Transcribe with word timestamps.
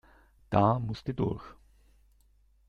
Da 0.49 0.79
musste 0.79 1.13
durch. 1.13 1.45